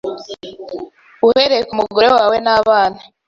[1.27, 2.99] uhereye ku mugore wawe n’abana